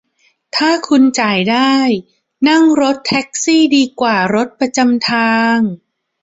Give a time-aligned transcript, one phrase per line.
[0.55, 1.73] ถ้าคุณจ่ายได้
[2.47, 5.57] นั่งรถแท็กซี่ดีกว่ารถประจำทาง